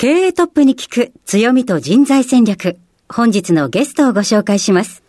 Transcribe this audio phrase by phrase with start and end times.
[0.00, 2.78] 経営トップに聞く強みと人材戦略。
[3.12, 5.02] 本日のゲストをご紹介します。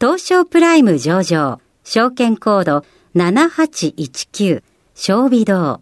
[0.00, 1.60] 東証プライム上場。
[1.84, 2.84] 証券コード
[3.14, 4.64] 7819
[4.96, 5.80] 小微堂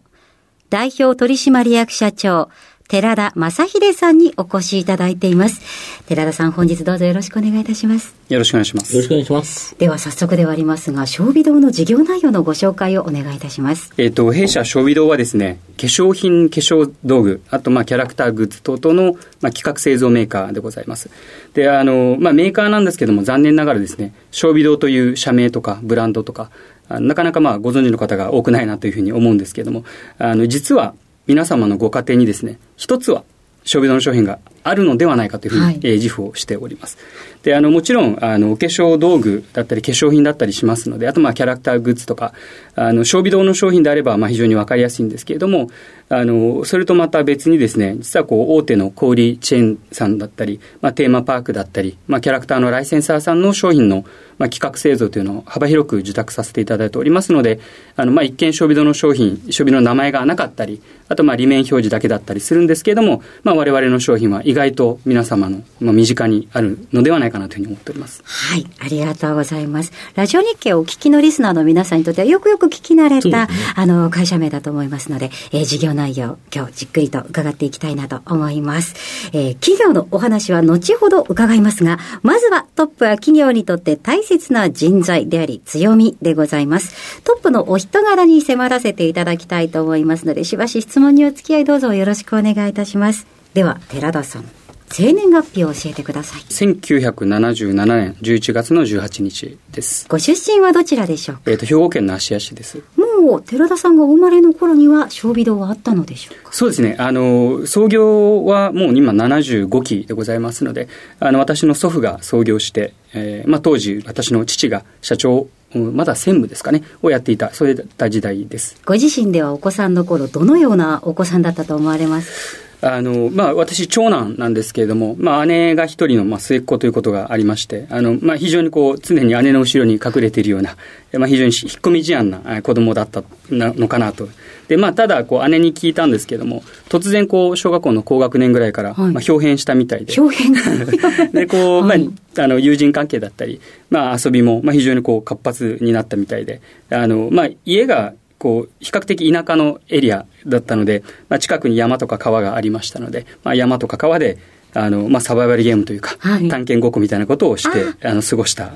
[0.69, 2.51] 代表取締役社長。
[2.87, 5.59] 寺田正秀さんにお越しいただいています。
[6.05, 8.15] 寺田さん、本日どうぞよろしくお願いいたします。
[8.29, 8.95] よろしくお願いします。
[8.95, 13.91] よろしくお願いしますでは早速ではありますが、小微堂の事業内容のご紹介をお願いいたします。
[13.97, 21.09] えっ、と、弊社小微堂はですね、化粧品、化粧道具、あと、まあ、キャラクターグッズ等々の、まあ、企画製造メーカーでございます。
[21.55, 26.51] で、あの、まあ、メーカーなんですけども、残念ながらですね、小微堂という社名とか、ブランドとか、
[26.87, 29.85] あなかなかまあ、ご存知の方が多くないなというふうに思うんですけれども、
[30.19, 30.93] あの、実は、
[31.27, 33.23] 皆様のご家庭にですね、一つは、
[33.63, 36.97] 小微堂の商品があるのではないかというふうに、はいえー自負をしております。
[37.45, 42.33] で、あの、もちろん、あの、お化粧道具だったり、化粧品だったりしますので、あと、まあ、キャラクターグッズとか、
[42.73, 45.69] あの、小微堂の商品であれば、まあ、非常にわかりやすいんですけれども、
[46.09, 54.05] あの、それとまた別にですね、実はこう、大手の小売チェーンさんだったり、まあ、テーマパークだったり、まあ、キャラクターのライセンサーさんの商品の、
[54.37, 57.59] まあ、企画製造というのを幅広く受託させていただいておりますので、
[57.95, 68.23] あの、まあ、一見小微堂の商品、小微堂の名前がなかったり、あと、まあ、利面表示だけだったりするんですけれども、まあ、我々の商品は意外と皆様の、まあ、身近にあるのではないかなというふうに思っております。
[68.25, 69.91] はい、ありがとうございます。
[70.15, 78.95] ラジオ日経をお聞きのリスナーの皆さんにとってはよくよく聞き慣れた、ねあの、会社名だと思いますので、えー事業内容、今日じっくりと伺っていきたいなと思います。
[79.33, 87.21] えー企業のお話は後ほど伺いますが、まずはトップは企業にとって大切な人材であり強みでございます。
[87.23, 93.34] トップのお人柄に迫らせていただきたいと思いますので、しばし質問にお付き合いどうぞよろしくお願いいたします。
[93.55, 94.43] では、寺田さん、
[94.89, 96.41] 生年月日を教えてください。
[96.41, 100.05] 1977年11月の18日です。
[100.09, 101.43] ご出身はどちらでしょうか？
[101.45, 102.83] えっ、と、兵庫県の芦屋市です。
[102.97, 106.51] もう寺田さんがお生まれの頃には小微堂はあったのでしょうか？
[106.51, 106.97] そうですね。
[106.99, 110.89] あの、創業はもう今75期でございますので、
[111.21, 118.75] あの、私の祖父が創業して、えーまあ当時私の父が社長、うんまだ専務ですかね、をやっていた、そういった時代です。
[118.85, 122.64] ご自身ではお子さんの頃どのようなお子さんだったと思われます？
[122.81, 130.75] あの、まあ、私、長男なんですけれども、まあ、姉が一人の、まあ、末っ子ということがありまして、あの、まあ、非常にこう、常に姉の後ろに隠れているような、
[131.11, 134.27] えまあ、非常に引っ込み思案なえ子供だったなのかなと。
[134.67, 140.19] で、まあ、ただ、こう、姉に聞いたんですけれども、突然、こう、小学校の高学年ぐらいから、はいまあ、表変したみたいで。
[140.19, 140.53] 表変？
[141.31, 142.05] で、こう、 はいま
[142.37, 148.13] あ、あの、友人関係だったり、まあ、遊びも、まあ、非常にこう、活発になったみたいで、あの、まあ、家が、
[148.45, 154.37] こう、比較的田舎のエリアだったので、まあ、近くに山とか川がありましたので、まあ、山とか川で、
[154.75, 156.47] あの、まあ、サバイバルゲームというか、はい。
[156.47, 158.73] 探検ごっこみたいなことをして、あの、過ごした、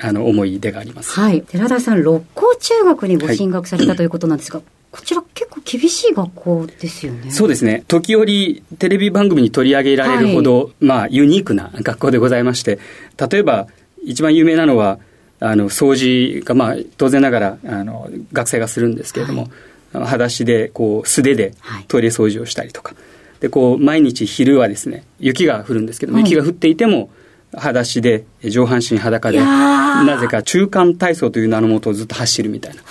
[0.00, 1.18] あの、思い出があります。
[1.18, 1.40] はい。
[1.40, 4.60] 寺田さん六甲中学にご進学されたということなんですが、
[4.90, 7.30] こちら結構厳しい学校ですよね。
[7.30, 7.84] そうですね。
[7.88, 12.78] 時折、テレビ番組に取り上げられるほど、まあ、ユニークな学校でございまして、
[13.30, 13.66] 例えば、
[14.04, 14.98] 一番有名なのは、
[15.40, 19.48] あの、掃除が、まあ、当然ながら、あの、学生がするんですけれども、
[19.92, 21.84] 裸足で、こう、素手ではい。
[21.88, 22.94] トイレ掃除をしたりとか、
[23.40, 26.30] で、こう、毎日昼はですね、雪が降るんですけども、はい。
[26.30, 27.10] 雪が降っていても、
[27.54, 32.82] 裸足で、上半身裸で、なぜか中間体操という名のもとをずっと走るみたいな。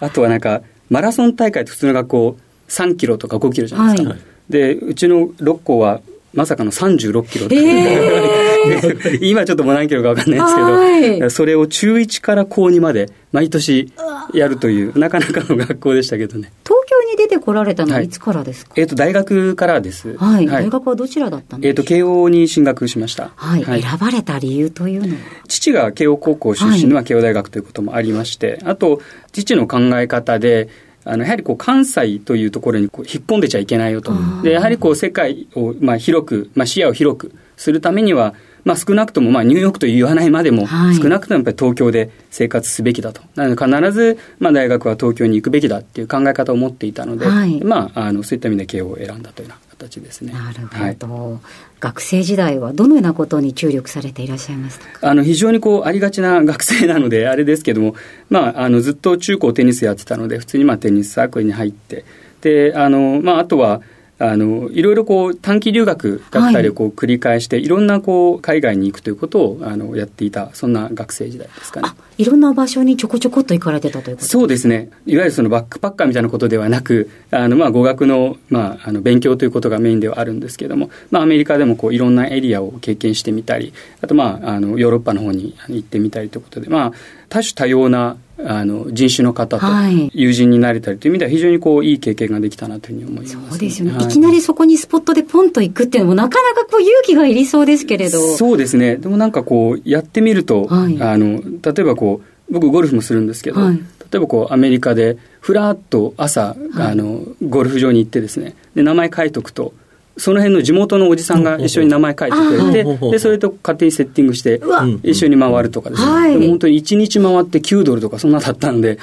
[0.00, 2.36] あとはなんか、マラソン大会って普通の学校
[2.68, 4.10] 3キロとか5キロじゃないですか。
[4.10, 4.20] はい。
[4.48, 6.00] で、うちの6校は
[6.34, 7.56] まさかの36キロで。
[7.56, 11.30] え 今ちょっともう何キロか分かんないですけど、はい。
[11.30, 13.92] それを中1から高2まで毎年
[14.32, 16.52] やるという、なかなかの学校でしたけどね。
[16.64, 18.06] 東京に出てこられたのははい。
[18.06, 18.72] いつからですか？
[18.76, 20.16] えっ、と、大学からです。
[20.16, 23.30] はい、大学はどちらだったんえっ、と、ですか慶応に進学しました。
[23.36, 25.20] はい、選ばれた理由というのは？
[25.48, 29.00] 父が慶応高校出身のは慶応大学ということもありまして、あと、
[29.32, 30.68] 父の考え方で、
[31.04, 34.12] あの、やはりこう、関西というところにこう引っ込んでちゃいけないよと。
[34.42, 38.34] で、やはりこう、世界を、まあ、広く、まあ、視野を広くするためには、
[38.64, 43.20] まあ、少なくとも、まあ、ニューヨークと言わないまでも、はい少なくともやっぱり東京で生活すべきだと。
[43.34, 50.32] なので、必ず、まあ、大学は東京に行くべきだっていう考え方を持っていたので、はいまあ、あの、そういった意味で慶応を選んだというような形ですね。
[50.32, 51.40] なるはいほど、
[51.84, 55.10] 学生時代はどのようなことに注力されていらっしゃいましたか？
[55.10, 57.94] あの非常にこうありがちな学生なので、あれですけども、
[58.30, 62.06] まあ、あのずっと中高テニスやってたので、普通にまあテニスサークルに入って、
[62.40, 63.82] であのまあ、あとは
[64.30, 71.88] あのいろいろこう短期留学だったりをこう繰り返して、い、ろんなこう海外に行くということをあのやっていた、そんな学生時代ですかね。
[71.90, 71.94] あ。
[72.16, 86.92] いろんな場所にちょこちょこっと行かれてたということそうですね、いわゆるそのバックパッカーみたいなことではなく、あのまあ語学の,、まあ、あの勉強ということがメインではあるんですけれども、まあ、アメリカでもこういろんなエリアを経験してみたり、あと、まあ、あのヨーロッパの方に行ってみたりということで、まあ、
[87.28, 90.10] 多種多様なあの人種の方とはい。
[90.12, 94.08] 友人になれたりという意味では、非常にこういい経験ができたなというふうに思います、そうですよね、、はい。
[94.08, 98.20] きなりそこにスポットでポンと行くっていうのもなかなかこう勇気がいりそうですけれど。
[98.36, 101.00] そうですね、でもなんかこう、やってみると、はい。
[101.00, 103.76] あの例えばこう、僕、ゴルフもするんですけど、はい。
[103.76, 103.82] 例
[104.16, 109.72] えばこうアメリカで、ふらっと朝、あの、ゴルフ場に行ってですね、で名前書いとくと、
[110.16, 114.60] その辺の地元のおじさんが一緒に名前書いてくれあて、ーでそれと勝手にセッティングして
[115.02, 116.32] 一緒に回るとかですね、はい。
[116.34, 118.98] でも本当に1日回って9ドルとか、そんなだったんで、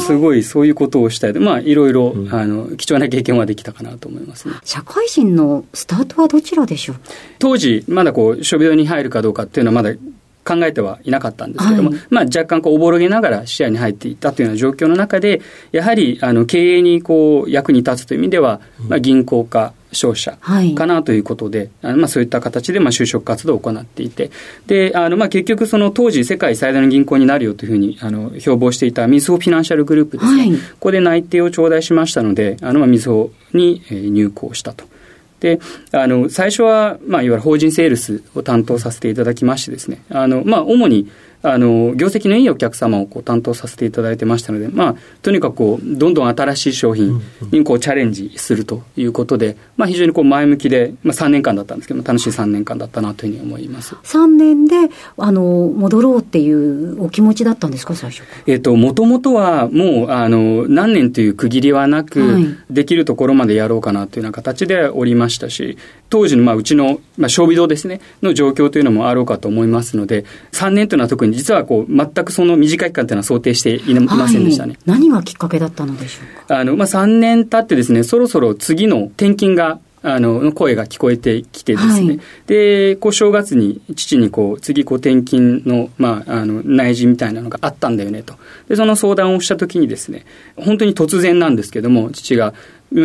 [0.00, 4.54] すごいそういうことをしたいで、まあ、いろいろ、あの貴重な経験はできたかなと思いますね。
[4.64, 6.96] 社会人のスタートはどちらでしょう？
[7.38, 9.94] 当時、まだこう、諸病に入るかどうかっていうのはまだ
[10.44, 12.00] 考えてはいなかったんですけども、はい。
[12.10, 15.40] まあ若干こう、おぼろげながら視野に入っていったというような状況の中で、
[15.70, 20.74] やはり、あの、経営にこう、役に立つという意味では、まあ銀行か、商社はい。
[20.74, 24.30] かなということで、あのまあ、そういった形でまあ就職活動を行っていて、
[24.66, 30.52] であのまあ結局、その当時、世界最大の銀行になるよというふうにあの標榜していたみずほフィナンシャルグループですね、はい。
[30.52, 34.91] ここで内定を頂戴しましたので、あのまあみずほにえー入行したと。
[35.42, 35.58] で
[35.90, 41.10] あの最初は、まあ、いわゆる法人セールスを担当させていただきましてですね、あのまあ、主に
[41.42, 53.94] あの業績のいいお客様をこう担当させていただいてましたので、まあ、とにかくこうどんどん新しい商品にこうチャレンジするということで、まあ、非常にこう前向きで、まあ、3年間だったんですけども楽しい3年間だったなというふうに思います。
[53.96, 54.76] 3年で
[55.16, 62.56] あの戻ろうっていうお気持ちだったんですか最初えっと、もともとはもう、あの、何年という区切りはなく、はい。
[62.70, 65.78] できるところまでやろうかなというような形でおりましたし、
[66.12, 74.72] 当時の、まあ、うちの、まあ、小微堂ですね、の状況というのもあろうかと思いますので、3年というのは特に実はこう、全くその短い期間というのは想定していませんでしたね。
[74.72, 76.58] はい、何がきっかけだったのでしょうか？
[76.58, 88.34] あの、まあ、3年経ってですね、そろそろ次の転勤が、あの、の声が聞こえてきてですね、はいで、こう、正月に父にこう、次こう、転勤の、まあ、あの、内示みたいなのがあったんだよねと。
[88.68, 90.26] で、その相談をしたときにですね、
[90.56, 92.52] 本当に突然なんですけども、父が、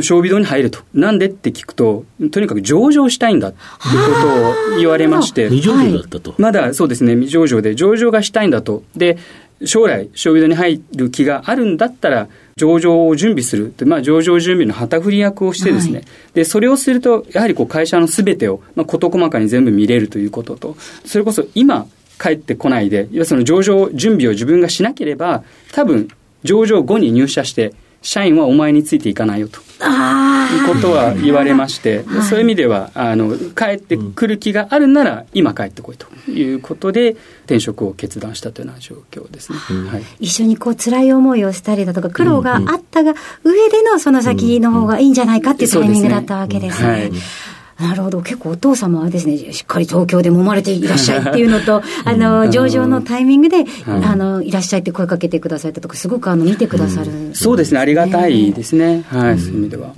[0.02, 0.80] 小微堂に入ると。
[0.94, 5.50] なんでって聞くと、とにかく上場したいんだっていうことを言われまして。
[5.50, 6.36] 未上場だったと。
[6.38, 8.84] まだそうですね、未上場で、上場がしたいんだと。
[8.96, 9.18] で、
[9.66, 21.88] 将来、小微堂に入る気があるんだったら、上場を準備するって、まあ、上場準備の旗振り役をしてですね、はいで、それをすると、やはりこう会社のすべてを、まあ、事細かに全部見れるということと、それこそ今、
[22.20, 26.08] 帰ってこないで、いわゆるその上場準備を自分がしなければ、多分、
[26.44, 27.74] 上場後に入社して、
[28.08, 29.60] 社員はお前についていかないよと。
[29.82, 39.58] あいうことは言われまして、でそういう意味ではあの帰ってくる気があるなら今帰ってこいということで転職を決断したというような状況ですね。
[39.90, 40.04] はい。
[40.22, 46.90] 一緒にこう辛い思いをしたりだとか苦労があったが上でのその先の方がいいんじゃないかっていうタイミングだったわけですね。
[46.90, 47.12] はい
[47.80, 48.22] なるほど。
[48.22, 57.12] 結構お父様はですね、しっかり東京で揉まれていらっしゃいっていうのと、あの、上場のタイミングで、あの、いらっしゃいって声かけてくださったとか、すごくあの、見てくださる。
[57.34, 59.04] そうですね、ありがたいですね。
[59.10, 59.94] はい、そういう意味では。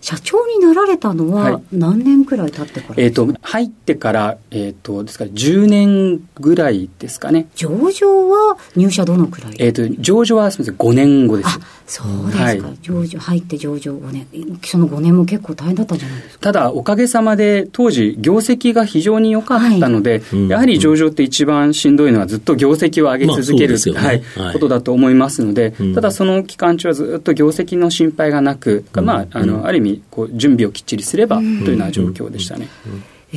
[0.00, 7.48] 社長になられたのははい何年くらい経ってからえっ、と、入ってから、えっ、と、ですから10年ぐらいですかね。
[7.54, 9.56] 上場は入社どのくらい？
[9.58, 11.60] えっ、と、上場はすみません、5年後ですあ。
[11.92, 12.62] そうですか、はい。
[12.82, 14.26] 上場入って上場5年。
[14.64, 16.40] その5年も結構大変だったんじゃないですか？
[16.40, 20.48] ただ、おかげさまで、当時、業績が非常に良かったので、はい。
[20.48, 24.22] やはり上場って一番しんどいのは、ずっと業績を上げ続ける、ねはい。
[24.36, 24.52] はい。
[24.52, 25.94] ことだと思いますので、うん。
[25.96, 32.68] ただ、その期間中はずっと業績の心配がなく、まあ、あのある意味こう、準備をきっちりすればというような状況でしたね。
[33.32, 33.36] え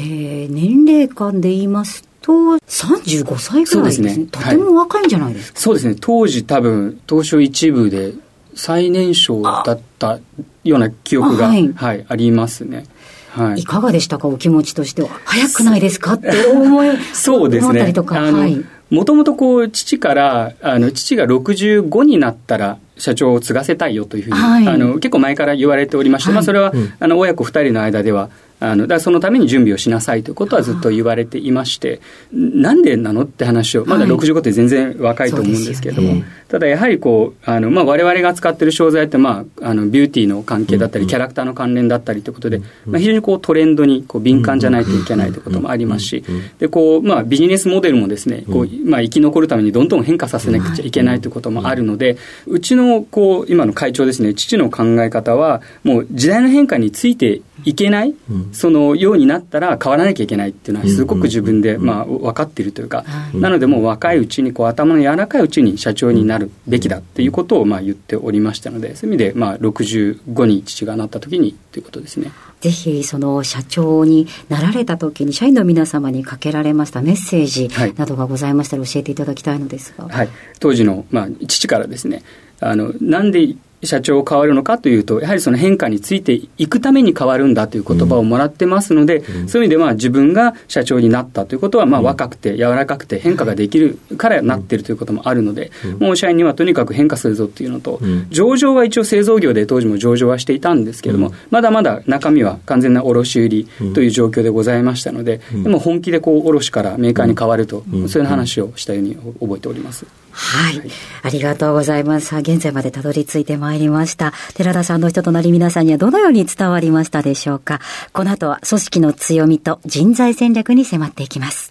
[0.49, 4.17] ー年齢間で言いますと35歳ぐらいですね。
[4.17, 4.25] ね。
[4.31, 8.13] とても若いんじゃないですか、そうですね、当時多分、東証一部で
[8.55, 10.19] 最年少だった
[10.63, 12.85] ような記憶が、あははいいありますね。
[13.31, 13.61] はい。
[13.61, 14.27] い、かがでしたか？
[14.27, 16.13] お気持ちとしては早くないですか？
[16.13, 17.69] って思い そうですね。
[17.69, 18.19] 思ったりとか？
[18.19, 18.63] あのはい。
[18.89, 24.67] もともとこう、父から、あの、父が65になったら、社長を継がせたいよというふうに、はい。
[24.67, 26.35] あの、結構前から言われておりまして、はい。
[26.35, 26.93] まあ、それは、うん。
[26.99, 28.29] あの、親子二人の間では、
[28.63, 31.99] あのだからそのために準備をしなさいということはずっと言われていまして、
[32.31, 46.23] なんでなのって話を、まだ65って全然若いと思うんですけれども、はいね、ただやはりこう、あのまあ、我々が使っている商材って、まあ、あのビューティーの関係だったり、キャラクターの関連だったりということで、まあ、非常にこうトレンドにこう敏感じゃないといけないということもありますし、
[46.59, 52.15] でこうまあ、ビジネスモデルもですねこう、まあ、生き残るためにどんどん変化させなくちゃいけないということもあるので、
[52.47, 58.13] うちのこう今の会長ですね、父の考え方は、もう時代の変化についていけない、
[58.51, 63.03] そのようになったら変わらなきゃいけないっていうのは、すごく自分で、まあ、分かっているというか、
[63.33, 72.31] なので、もう若いうちにこう、頭の柔らかいうちに社長になるべきだっていうことをまあ言っておりましたので、そういう意味で、まあ、65に父がなった時にということですね。
[72.63, 80.29] ぜひその社長になられた時に社員の皆様にかけられましたメッセージなどがございましたら教えていただきたいのですが、はい、
[80.61, 82.23] 当時の、まあ、父からですね
[82.61, 83.53] あのなんで
[83.83, 110.05] 社長変わるのかというと、やはりその変化についていくために変わるんだという言葉をもらってますので、うん、そういう意味では自分が社長になったということは、まあ若くて柔らかくて変化ができるからなっているということもあるので、うん、もう社員にはとにかく変化するぞっていうのと、うん、上場は一応製造業で当時も上場はしていたんですけれども、まだまだ中身は完全な卸売という状況でございましたので、でも本気でこう卸からメーカーに変わると、そういう話をしたように覚えております。
[110.33, 110.89] はい、はい、
[111.21, 112.35] ありがとうございます。
[112.35, 114.33] 現在までたどり着いてまいりました。
[114.55, 117.79] 寺田さんの人となり皆さんにはどのように伝わりましたでしょうか。
[118.11, 121.69] この後は組織の強みと人材戦略に迫っていきます。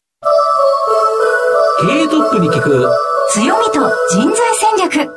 [1.81, 2.89] 経営トップに聞く
[3.33, 5.11] 強みと人材戦略。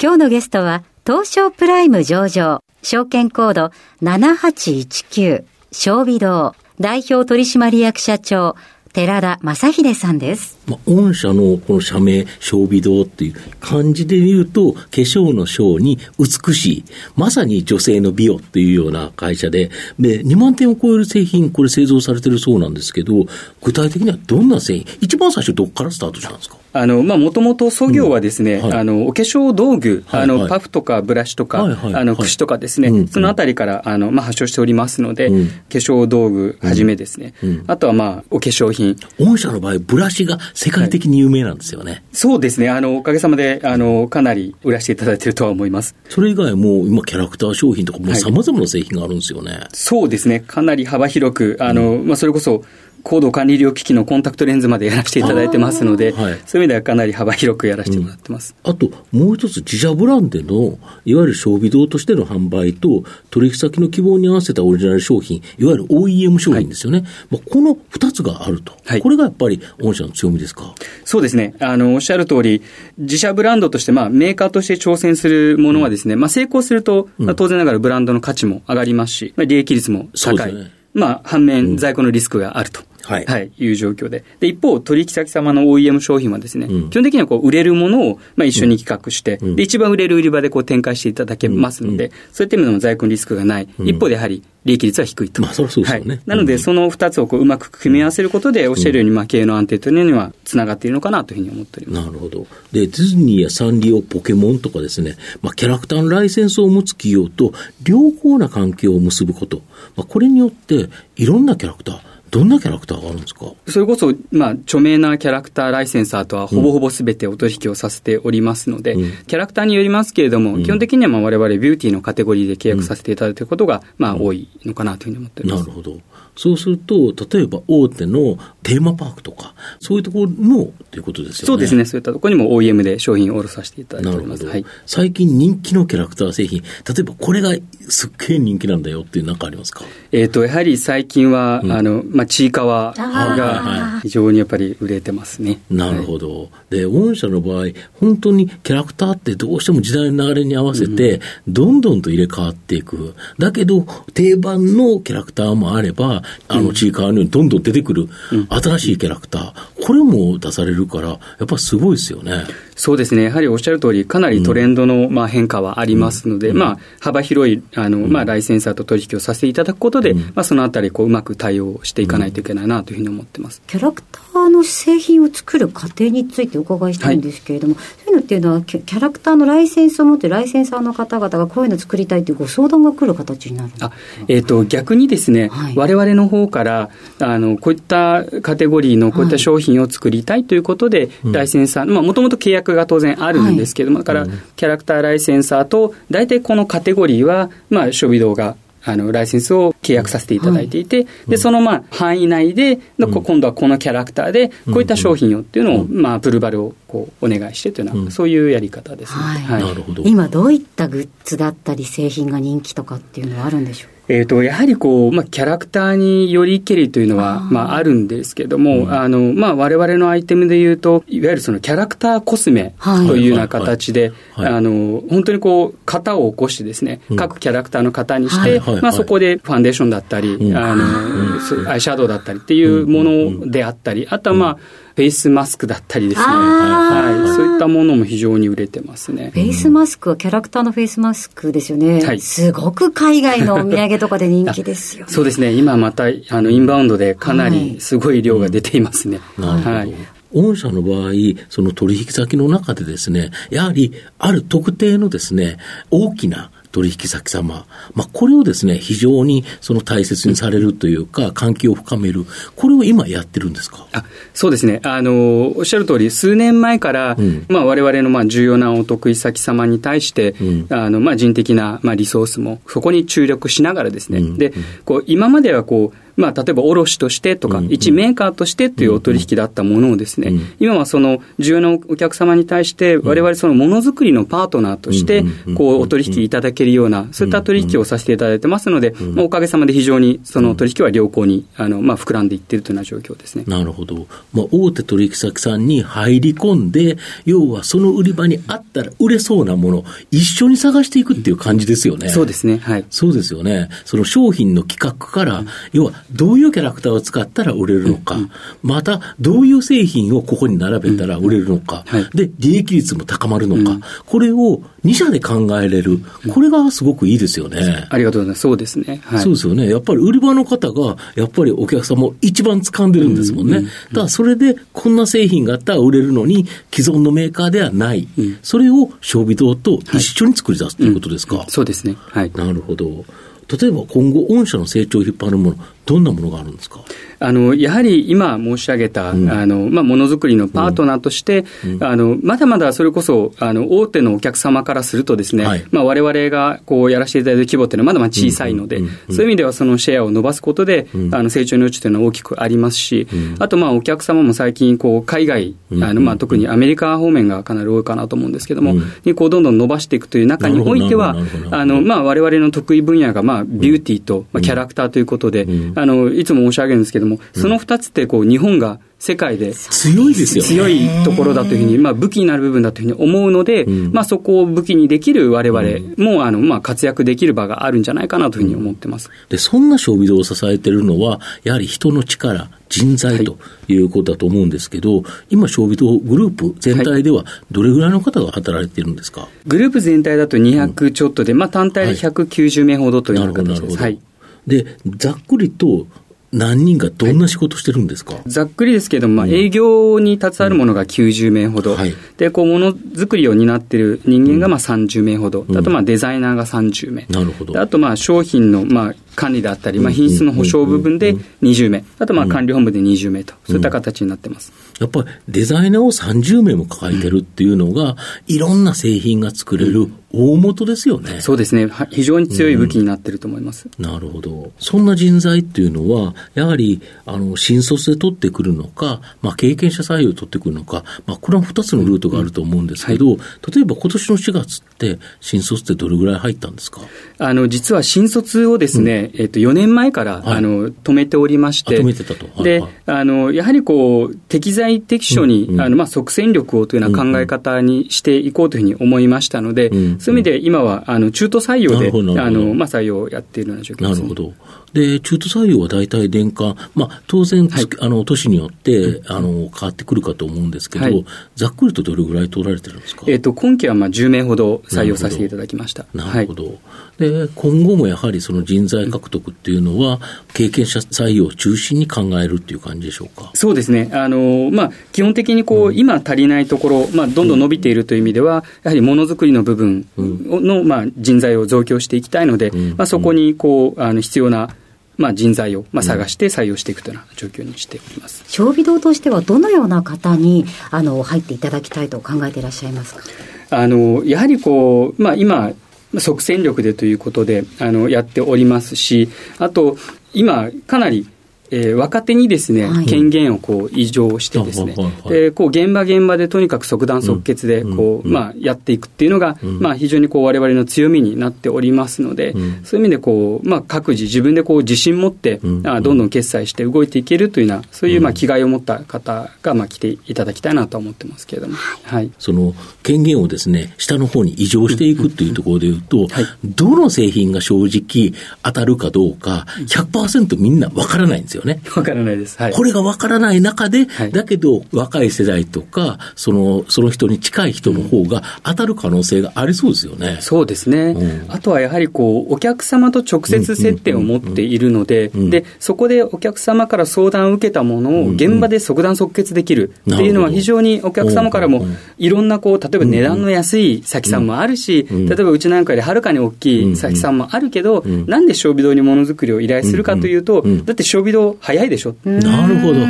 [0.00, 8.54] 今日のゲストは東証プライム上場証券コード7819小微堂代表取締役社長
[8.98, 10.57] 寺田正秀さんです。
[10.68, 16.84] まあ、御社のこの社名、小美堂っていう漢字で言うと、化粧の章に美しい、
[17.16, 23.26] まさに女性の美容っていうような会社で、で、2万点を超える製品、これ製造されてるそうなんですけど、
[23.62, 26.56] 具体的にはどんな製品、一番最初どこからスタートしたんですか？
[26.74, 38.96] あの、まあ、もともと創業はですね、うんはい、あの、お化粧道具、はい、あの、パフとかブラシとか、はいはい、あの、櫛とかですね、はい、そのあたりから、あの、まあ、発祥しておりますので、うん、化粧道具はじめですね、うん、あとはまあ、お化粧品。
[39.18, 42.02] 御社の場合、ブラシが世界的に有名なんですよね。
[42.12, 45.94] そうですね、あの、おかげさまで、あの、かなり売らせていただいているとは思います。
[46.08, 49.60] それ以外も、今、キャラクター商品とか、もう様々な製品があるんですよね。
[49.72, 52.64] そうですね、かなり幅広く、あの、まあ、それこそ、
[53.02, 58.54] 高度管理医療機器のコンタクトレンズまでやらせていただいてますので、はい、そういう意味ではかなり幅広くやらせてもらってます。
[58.64, 67.00] うん、あと、もう一つ自社ブランドの、いわゆる小微堂としての販売と、取引先の希望に合わせたオリジナル商品、いわゆる OEM 商品ですよね。
[67.00, 68.72] はい、まあ、この二つがあると。
[68.84, 70.74] はい、これがやっぱり御社の強みですか？
[71.04, 71.54] そうですね。
[71.60, 72.62] あの、おっしゃる通り、
[72.98, 80.54] 自社ブランドとして、まあ、メーカーとして挑戦するものはですね、うん、まあ、成功すると、まあ、当然ながらブランドの価値も上がりますし、まあ、利益率も高い。
[80.54, 82.82] ね、まあ、反面、在庫のリスクがあると。
[83.08, 84.22] はい、はい、いう状況で。
[84.38, 93.68] で、一方、取引先様の OEM 商品はですね、うん、基本的にはこう売れるものをまあ一緒に企画して、うん、で、一番売れる売り場でこう展開していただけますので、うん、そういった意味でも在庫のリスクがない。
[93.78, 95.40] 一方でやはり、利益率は低いと。
[95.40, 96.16] まあ、そそうですよね。
[96.16, 102.06] はい、なので、その二つをこううまく組み合わせることで、おっしゃるように、まあ、経営の安定というのにはつながっているのかなというふうに思っております。
[102.06, 102.46] なるほど。
[102.72, 107.54] で、ディズニーやサンリオ、ポケモンとかですね、まあ、キャラクターのライセンスを持つ企業と
[107.86, 109.62] 良好な関係を結ぶこと。
[109.96, 112.00] まあ、これによって、いろんなキャラクター、
[112.30, 113.46] どんなキャラクターがあるんですか？
[113.66, 125.60] それこそ、まあ、著名なキャラクターライセンサーとはほぼほぼすべてお取引をさせておりますので、うん、キャラクターによりますけれども、うん、基本的にはまあ我々ビューティーのカテゴリーで契約させていただいていることが、まあ、多いのかなというふうに思っております。
[125.60, 126.00] なるほど。
[126.36, 131.46] そうすると、例えば大手のテーマパークとか、そういうところのということですよね。
[131.46, 131.84] そうですね。
[131.84, 134.46] そういったところにも OEM で商品を卸させていただいております。
[134.46, 136.68] はい、最近人気のキャラクター製品、例
[137.00, 137.56] えばこれが
[137.88, 139.84] すっげえ人気なんだよっていう何かありますか？
[140.12, 145.60] えっ、と、やはり最近は、うん、あの、まあ、ちいかわが非常にやっぱり売れてますね。
[145.70, 146.40] なるほど。
[146.40, 147.66] はい、で、御社の場合、
[148.00, 153.14] 本当にキャラクターってどうしても時代の流れに合わせて、どんどんと入れ替わっていく。
[153.38, 158.08] だけど、定番のキャラクターもあれば、あの、ちいかわのようにどんどん出てくる
[158.48, 162.32] 新しいキャラクター、これも出されるから、やっぱすごいですよね。
[162.78, 163.24] そうですね。
[163.24, 173.60] やはりおっしゃる通り、かなりトレンドの、まあ、変化はありますので、うん、まあ、幅広い、あの、まあ、ライセンサーと取引をさせていただくことで、うん、まあ、そのあたり、こう、うまく対応していかないといけないなというふうに思ってます。
[173.66, 183.92] キャラクターの製品を作る過程についてお伺いしたいんですけれども、はい、いうのっていうのは、キャラクターのライセンスを持ってライセンサーの方々がこういうの作りたいというご相談が来る形になるあ、
[184.26, 209.22] えっ、ー、と、逆にですね、はい、我々の方から、あの、こういったカテゴリーのこういった商品品を作りたいということで、ライセンサー、まあ、もともと契約が当然あるんですけども、はい、だから、キャラクターライセンサーと、大体このカテゴリーは、まあ、小微動画、あの、ライセンスを契約させていただいていて、はい、で、その、まあ、範囲内で、うん、今度はこのキャラクターで、こういった商品をっていうのを、うん、まあ、アプルバルをこう、お願いしてというのは、そういうやり方ですね。
[209.22, 209.62] はい。
[209.62, 210.02] なるほど。
[210.04, 234.58] 今、どういったグッズだったり、製品が人気とかっていうのはあるんでしょうえっ、ー、と、やはりこう、まあ、キャラクターによりけりというのは、まあ、あるんですけども、うん、あの、まあ、我々のアイテムで言うと、いわゆるそのキャラクターコスメというような形で、あの、本当にこう、型を起こしてですね、うん、各キャラクターの型にして、はい、まあ、そこでファンデーションだったり、うん、あの、アイシャドウだったりっていうものであったり、あとはまあ、
[234.98, 239.30] フェイスマスクだったりですね、はい、そういったものも非常に売れてますね。
[239.32, 242.04] フェイスマスクはキャラクターのフェイスマスクですよね。
[242.04, 245.52] はい、すごく海外のお土産とかで人気ですよ、ね、そうですね。
[245.52, 249.20] 今また、あの、インバウンドでかなりすごい量が出ていますね。
[249.36, 249.94] はい。
[250.34, 251.12] 御社の場合、
[251.48, 255.58] その取引先の中でですね、やはりある特定のですね、
[255.92, 263.86] 大きな取引先様、まあ、これをですね、非常にその大切にされるというか、関係を深める、これを今やってるんですか？
[263.92, 264.80] あそうですね。
[264.84, 274.52] あの、おっしゃる通り、数年前から、うん、まあ、我々のまあ重要なお得意先様に対して、うん、あの、まあ、人的なまあリソースもそこに注力しながらですね、うん、で、
[274.84, 293.44] こう、今まではこう、まあ、例えば卸としてとか、一メーカーとしてというお取引だったものをですね、今はその重要なお客様に対して、我々そのものづくりのパートナーとして、こう、お取引いただけるような、そういった取引をさせていただいてますので、まあ、おかげさまで非常にその取引は良好に、あの、まあ、膨らんでいっているというような状況ですね。
[293.46, 294.08] なるほど。
[294.32, 302.08] まあ、大手取引先さんに入り込んで、要はその売り場にあったら売れそうなもの、一緒に探していくっていう感じですよね。
[302.08, 302.58] そうですね。
[302.58, 302.84] はい。
[302.90, 303.68] そうですよね。
[303.84, 308.30] その商品の企画から、要はどういうキャラクターを使ったら売れるのか、うんうん、
[308.62, 316.00] またどういう製品をここに並べたら売れるのか、うんはい、で、利益率も高まるのか、うん、これを2社で考えれる、
[316.32, 317.86] これがすごくいいですよね。
[317.90, 318.40] ありがとうございます。
[318.40, 319.00] そうですね。
[319.04, 319.68] はい、そうですよね。
[319.68, 323.62] やっぱり売り場の方が、やっぱりお客様を一番掴んでるんですもんね。
[323.62, 323.70] だか
[324.02, 328.08] らそれでこんな製品があったら売れるのに、既存のメーカーではない、
[328.42, 331.44] それを小微堂と一緒に作り出すということですか。
[331.48, 331.96] そうですね。
[331.98, 332.30] はい。
[332.34, 333.04] なるほど。
[333.48, 335.56] 例えば今後、御社の成長を引っ張るもの、
[335.88, 336.80] どんなものがあるんですか？
[337.20, 345.66] あのやはり今申し上げた、うん、あのまあ、ものづくりのパートナーとして、うん、あのまだまだそれこそあの大手のお客様からするとですね、はい。
[345.72, 353.08] まあ、我々がこうやらせていただいてる規模っていうのはまだまだ小さいので、そういう意味ではそのシェアを伸ばすことで、あの成長の余地というのは大きくありますし、
[353.40, 361.16] あとまあお客様も最近こう海外、あのまあ特にアメリカ方面がかなり多いかなと思うんですけれども、にこうどんどん伸ばしていくという中においては、
[361.50, 365.46] あのまあ我々の得意分野がまあビューティーと、まあ、キャラクターということで、
[365.80, 383.38] あのいつも申し上げるんですけれども、その2つってこう日本が世界で強いですよ、強いところだというふうに、まあ、武器になる部分だというふうに思うので、うん、まあ、そこを武器にできるわれわれも、あのまあ、活躍できる場があるんじゃないかなというふうに思ってます、でそんな小微堂を支えているのは、やはり人の力、人材と
[383.68, 393.76] いうことだと思うんですけど、はい、今、小微堂グループ全体では、どれぐらいの方が働いているんですか、はい、グループ全体だと200ちょっとで、まあ、単体で190名ほどというような形です。
[393.76, 394.00] はい、
[394.48, 395.86] でざっくりと
[396.30, 401.76] 何人がどんな仕事してるんですか、はい、ざっくりですけれども、まあ、営業に携わるものが90名ほど、うん。
[401.78, 407.58] はい、でこうものづくりを担っている人間がまあ30名ほど、うん、あとまあデザイナーが30名、なるほど。
[407.58, 414.52] あとまあ商品のまあ管理であったり、まあ、品質の保証部分で20名、あとまあ管理本部で20名と、そういった形になってます。
[414.80, 421.20] やっぱりデザイナーを30名も抱えてるっていうのが、いろんな製品が作れる大元ですよね。
[421.20, 421.68] そうですね。
[421.90, 423.68] 非常に強い武器になってると思います。
[423.78, 424.52] うん、なるほど。
[424.58, 436.80] そんな人材っていうのは、やはり、あの、新卒で取ってくるのか、まあ、経験者採用取ってくるのか、まあ、これは2つのルートがあると思うんですけど、うんはい、例えば今年の4月って、新卒ってどれぐらい入ったんですか？
[437.18, 449.78] あの、実は新卒をですね、えっと、4年前から、はい、あの止めておりまして、止めてたと、はい、であのやはりこう適材適所に、うんうん、あのまあ、即戦力をというような考え方にしていこうというふうに思いましたので、うん。
[449.78, 454.32] うん、そういう意味で今はあの中途採用であの、まあ、採用をやっているような状況です、ね、なるほど
[454.72, 461.04] で、中途採用は大体年間、まあ、当然、はい、あの、年によって、あの、変わってくるかと思うんですけど、はい、
[461.36, 463.04] ざっくりとどれぐらい取られてるんですか？
[463.06, 465.86] えっ、と、今期はまあ10名ほど採用させていただきました。
[465.94, 466.44] なるほど。
[466.44, 466.56] はい、
[466.98, 470.00] で、今後もやはりその人材獲得っていうのは、
[470.34, 473.30] 経験者採用を中心に考えるっていう感じでしょうか？
[473.34, 473.90] そうですね。
[473.92, 484.50] あの、まあ、基本的にこう、うん、今足りないところ、まあ、どんどん伸びているという意味では、やはりものづくりの部分の、まあ、人材を増強していきたいので、まあ、そこにこう、あの、必要な
[484.98, 488.24] まあ、人材を、まあ、探して採用していくというような状況にしております。
[488.26, 493.02] 小微堂としてはどのような方に、あの、入っていただきたいと考えていらっしゃいますか？
[493.50, 495.52] あの、やはりこう、まあ、今、
[495.98, 499.08] 即戦力でということで、あの、やっておりますし、
[499.38, 499.78] あと、
[500.12, 501.06] 今、かなり、
[501.50, 504.74] えー、若手にですね、はい、権限をこう移譲してですね、
[505.08, 512.32] でこう現場現場でとにかく即断即決でこう、まあ、やっていくっていうのが、まあ、非常にこう我々の強みになっておりますので、
[512.64, 531.60] そういう意味でこう、まあ、各自自分でこう自信持って、あどんどん決済して動いていけるというようなそういうまあ気概を持った方がまあ来ていただきたいなと思ってますけれども、はい、その権限をですね下の方に移譲していくというところでいうと、はい、どの製品が正直当たるかどうか100%みんなわからないんですよね。
[531.76, 532.36] わからないです。
[532.38, 540.08] はい、これがわからない中で、はい、だけど若い世代とか、その、その人に近い人の方が当たる可能性がありそうですよね。
[540.16, 541.32] うん、そうですね、うん。
[541.32, 551.66] あとはやはりこう、お客様と直接接点を持っているので、で、そこでお客様から相談を受けたものを現場で即断即決できるっていうのは非常にお客様からも
[551.98, 561.94] いろんなこう、例えば値段の安い先さんもあるし、例えばうちなんかではるかに大きい先さんもあるけど、なんで小微堂にものづくりを依頼するかというと、だって小微堂早いでしょ？
[562.04, 562.80] なるほど。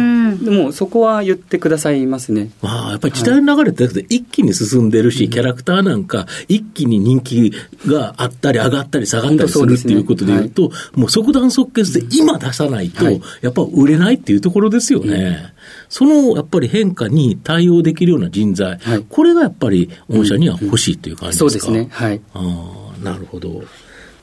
[0.44, 2.50] でもそこは言ってくださいますね。
[2.62, 7.52] ああ、やっぱり時代の流れって一気に進んでるし、はい、キャラクターなんか一気に人気
[7.86, 13.04] があったり上がったり下がったりするっていうことでいうと、うねはい、もう即断即決で今出さないと、
[13.40, 15.52] やっぱ売れないっていうところですよね。
[15.88, 22.08] そのやっぱり変化に対応できるような人材、はい、これがやっぱり御社には欲しいという感じですか、うんうん、そうですね。
[22.08, 22.20] はい。
[22.34, 23.62] ああ、なるほど。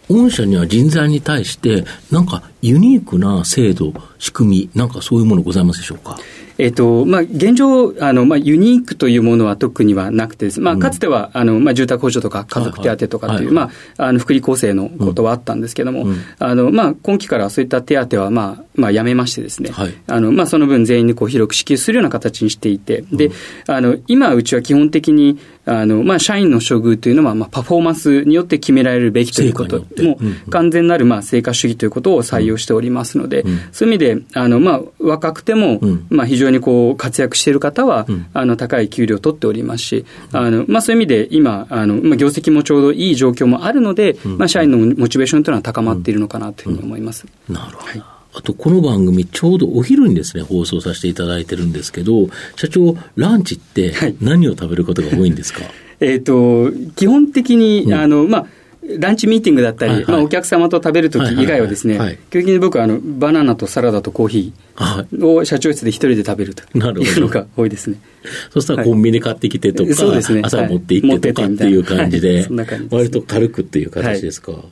[0.10, 6.18] 御社には人材に対して、なんかユニークな制度、仕組み、なんかそういうものございますでしょうか？
[6.58, 16.08] えっ、と、まあ、現状、あの、まあ、ユニークというものは特にはなくてです、まあ、かつては、あの、まあ、住宅補助とか家族手当とかっていう、まあ、あの、福利厚生のことはあったんですけども、
[16.40, 23.32] あの、まあ、今期からそういった手当は、まあ、まあ、やめましてですね、はい、あの、まあ、その分全員にこう広く支給するような形にしていて、で、
[23.68, 47.26] あの、今、うちは基本的に、あの、まあ、社員の処遇というのは、まあ、パフォーマンスによって決められるべきということ、もう、完全なる、まあ、成果主義ということを採用しておりますので、うん、そういう意味で、あの、まあ、若くても、うん、まあ、非常にこう、活躍している方は、うん、あの、高い給料を取っておりますし、あの、まあ、そういう意味で、今、あの、まあ、業績もちょうどいい状況もあるので、まあ、社員のモチベーションというのは高まっているのかなというふうに思います。
[47.50, 47.88] なるほど。
[47.88, 48.04] はい。
[48.38, 52.28] あと、この番組、ちょうどお昼にですね、放送させていただいてるんですけど、
[52.58, 58.48] 社長、ランチって何を食べることが多いんですか、は いえっ、と、基本的に、あの、まあ、
[59.00, 61.96] ランチミーティングだったり、はいはい、まあ、お客様と食べるとき以外はですね、
[62.30, 66.82] 基本的に僕はあのバナナとサラダとコーヒーを社長室で一人で食べるとい
[67.18, 67.98] うのが多いですね。
[68.52, 72.48] そしたらコンビニ買ってきてとか、はいね、朝持って行ってとかっていう感じで、
[72.92, 74.52] 割と軽くっていう形ですか。
[74.52, 74.64] なる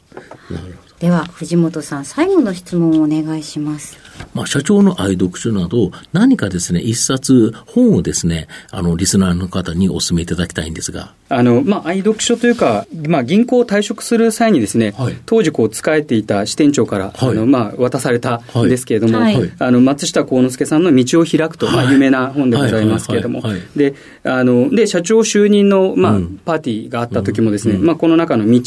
[0.50, 0.84] ほど。
[1.00, 3.98] では、藤本さん、最後の質問をお願いします。
[4.34, 11.14] まあ、社長の愛読書など、何かですね、一冊本をですね、あの、リスナーの方にお勧めいただきたいんですが。
[11.30, 23.42] あの、まあ、愛読書というか、まあ、銀行を退職する際にですね、はい、当時こう、仕えていた支店長から、はい、あの、まあ、渡されたんですけれども、はい、あの、松下幸之助さんの道を開くと、まあ、有名な本でございますけれども、
[23.76, 28.62] で、あの、で、社長就任の、まあ、うん、パーティーがあった時もですね、うん、まあ、この中の道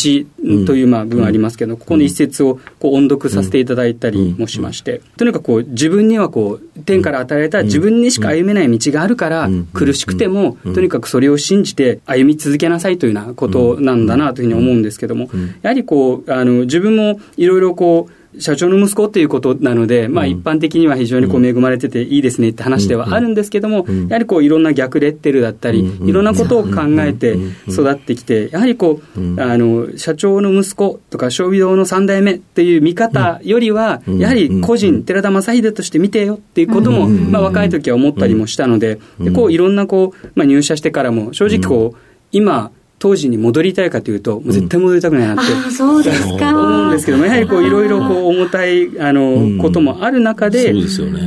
[0.66, 15.30] という、まあ、文ありますけど、ここの一節を、こう、音読させていただいたりもしまして、とにかくこう、自分にはこう、天から与えられた自分にしか歩めない道があるから、苦しくても、とにかくそれを信じて歩み続けなさいというようなことなんだなというふうに思うんですけども、
[15.62, 27.36] やはりこう、あの、自分もいろいろこう、社長の息子っていうことなので、まあ、一般的には非常にこう恵まれてていいですねって話ではあるんですけども、やはりこういろんな逆レッテルだったり、いろんなことを考えて
[27.68, 41.98] 育ってきて、やはりこう、あの社長の息子とか、小微堂の3代目っていう見方よりは、やはり個人、寺田正秀として見てよっていうことも、まあ、若い時は思ったりもしたので、でこういろんなこう、まあ、入社してからも、正直こう、
[42.32, 46.50] 今、当時に戻りたいかというと、もう絶対戻りたくないなって、うん、そうですか。
[46.50, 50.80] 思うんですけども、やはりこういろいろこう重たいあの、こともある中で、で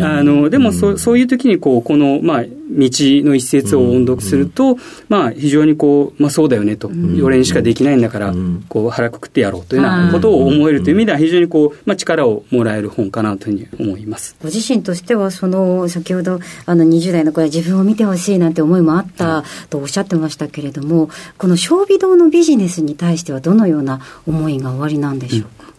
[0.03, 4.77] あのでもそそういう時にこうこのまあ道の一節を音読すると、
[5.07, 6.89] まあ非常にこうまあそうだよねと、
[7.23, 8.33] 俺にしかできないんだから、
[8.67, 14.35] こう腹くくってやろうというようなことを思えるという意味では非常にこうまあ力をもらえる本かなというふうに思います。
[14.41, 25.73] ご自身としてはその先ほどあの20代の頃自分を見てほしいなんて思いもあったとおっしゃってましたけれども、この小微堂のビジネスに対してはどのような思いがおありなんでしょうか、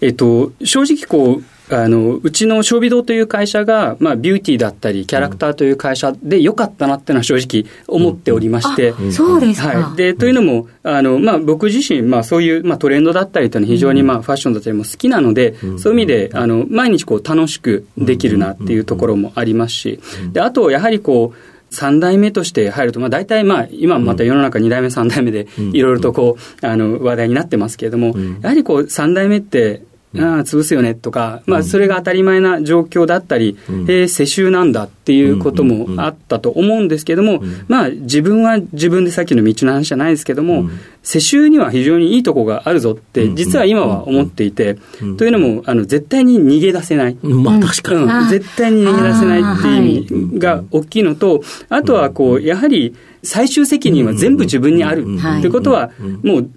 [0.00, 8.90] うん、えっと、正直こうあの、うちの小美堂という会社が、まあ、ビューティーだったり、キャラクターという会社で良かったなっていうのは正直思っておりまして。
[8.90, 9.68] うん、そうですか。
[9.68, 9.96] はい。
[9.96, 20.00] で、というのも、あの、まあ、僕自身、まあ、そういう、まあ、トレンドだったりというのは非常に、まあ、ファッションだったりも好きなので、そういう意味で、あの、毎日こう、楽しくできるなっていうところもありますし、
[20.32, 29.82] で、あと、やはりこう、3代目として入ると、まあ、大体、まあ、今また世の中2代目、3代目で、いろいろとこう、あの、話題になってますけれども、やはりこう、3代目って、
[30.20, 40.68] ああ、潰すよねとか、まあ、それが当たり前な状況だったり、うん、えー、世襲なんだっていうこともあったと思うんですけども、まあ、自分は自分でさっきの道の話じゃないですけども、
[41.02, 44.76] 世襲には非常にいいとこがあるぞって、実は今は思っていて、
[45.18, 47.16] というのも、あの、絶対に逃げ出せない。
[47.22, 48.28] まあ、確かに。
[48.28, 55.04] 絶対に逃げ出せないっていう意味が大きいのと、あとは、こう、やはり、最終責任は全部自分にある
[55.38, 55.90] ってことは、
[56.22, 56.50] もう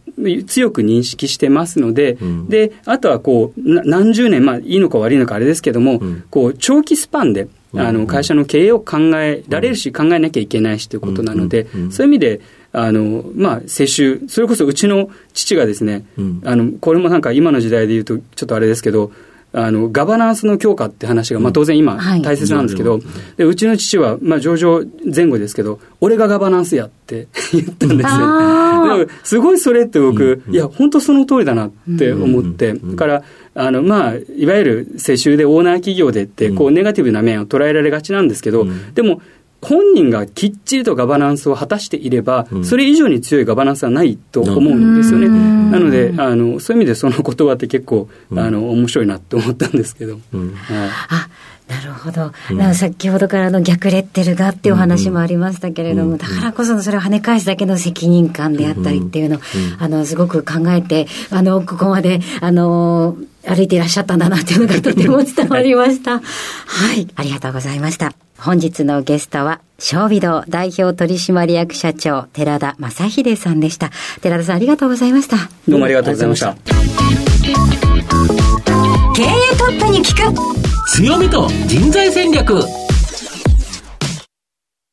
[0.45, 16.03] 強く認識してますので、うん、で、あとはこう、何十年、まあいいのか悪いのかあれですけども、うん、こう、長期スパンで、あの、会社の経営を考えられるし、考えなきゃいけないしということなので、そういう意味で、あの、まあ、世襲、それこそうちの父がですね、
[16.43, 19.12] あの、これもなんか今の時代で言うと、ちょっとあれですけど、
[19.51, 23.01] あのガバナンスの強化って話が、まあ、当然今、大切なんですけど、はい、
[23.38, 24.83] でうちの父は、まあ、上場
[25.13, 29.07] 前後ですけど、俺がガバナンスやって 言ったんですよ。
[29.23, 33.23] すごいそれって僕、いや、本当その通りだなって思って、だから
[33.55, 39.21] あの、まあ、いわゆる世襲でオーナー企業でって、こう、ネガティブな面を捉えられがちなんですけど、でも、
[39.62, 45.28] 本人がきっちりとガバナンスを果たしていれば、それ以上に強いガバナンスはないと思うんですよね。
[45.28, 50.13] なのであの、そういう意味でその言葉って結構、あの面白いなって思ったんですけど。
[50.13, 50.22] はい。
[51.10, 51.30] あ
[51.69, 56.12] なるほど、うん、先ほどからの逆レッテルがっていうお話もありましたけれども、うん。
[56.13, 59.39] うん、だからこそそれを跳ね返すだけの責任感であったりっていうのを、
[59.78, 66.19] あのすごく考えてあのここまであの歩いていらっしゃったんだなっていうのがとても伝わりました。
[66.19, 66.19] は
[66.98, 68.13] い、ありがとうございました。
[68.41, 73.91] 本日のゲストは、小美堂代表取締役社長、寺田正秀さんでした。
[74.21, 75.36] 寺田さんありがとうございました。
[75.67, 76.56] どうもありがとうございました。
[79.13, 80.34] 経営トップに聞く
[80.88, 82.62] 強みと人材戦略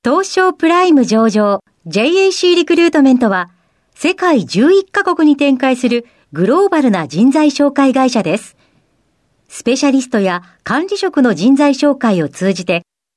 [0.03, 3.51] 東証プライム上場 JAC リクルートメントは
[3.95, 8.57] 世界11カ国に展開するグローバルな人材紹介会社です。
[9.49, 12.83] スペシャリストや管理職の人材紹介を通じて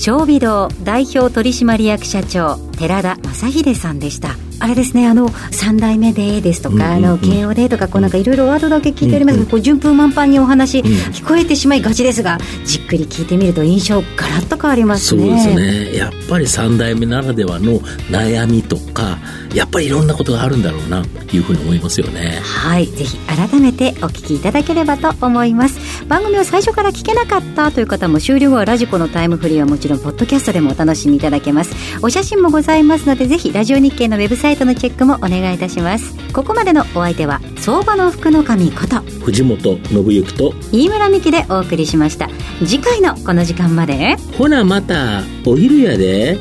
[0.00, 4.47] 小美堂代表取締役社長寺田正秀さんでした。
[4.60, 9.40] あれですねあの3代目でですとか、うんうんうん、あの慶応でとかこうなんかいろいろワードだけ聞いておりますけど、うん。
[9.42, 15.22] うん、こう順風満帆にお話、聞こえてしまいがちですがじっくり聞いてみると印象ガラッと変わりますね。
[15.22, 15.96] そうですね。
[15.96, 17.78] やっぱり3代目ならではの
[18.10, 19.18] 悩みとか
[19.54, 22.40] やっぱりいろんなことがあるんだろうなというふうに思いますよね。
[22.42, 22.86] はい。
[22.86, 26.04] ぜひ改めてお聞きいただければと思います。
[26.06, 31.72] 番組を最初から聞けなかったという方も終了後はラジコのタイムフリーはもちろんポッドキャストでもお楽しみいただけます。
[32.02, 36.14] お写真もございますのでぜひラジオ日経のウェブサイトのチェックもお願いいたします。
[36.32, 42.28] ここまでのお相手は相場の福の神こと藤本信之と飯村美希でお送りしました。
[42.64, 46.38] 次回のこの時間までほなまたお昼やで。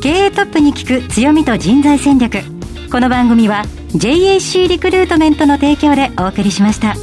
[0.00, 2.38] 経営トップに聞く強みと人材戦略。
[2.90, 6.94] この番組は JAC リクルートメントの提供でお送りしました。